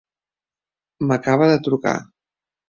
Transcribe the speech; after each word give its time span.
M'acaba 1.11 1.51
de 1.53 1.61
trucar. 1.69 1.95